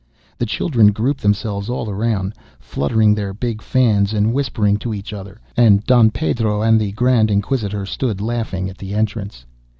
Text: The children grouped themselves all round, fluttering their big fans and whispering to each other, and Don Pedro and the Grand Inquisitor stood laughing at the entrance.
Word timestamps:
The 0.39 0.47
children 0.47 0.87
grouped 0.91 1.21
themselves 1.21 1.69
all 1.69 1.85
round, 1.93 2.33
fluttering 2.59 3.13
their 3.13 3.35
big 3.35 3.61
fans 3.61 4.13
and 4.15 4.33
whispering 4.33 4.77
to 4.77 4.95
each 4.95 5.13
other, 5.13 5.39
and 5.55 5.85
Don 5.85 6.09
Pedro 6.09 6.63
and 6.63 6.81
the 6.81 6.91
Grand 6.93 7.29
Inquisitor 7.29 7.85
stood 7.85 8.19
laughing 8.19 8.67
at 8.67 8.79
the 8.79 8.95
entrance. 8.95 9.45